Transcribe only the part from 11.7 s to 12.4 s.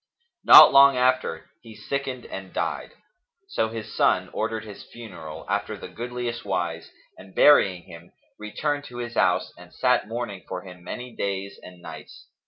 nights.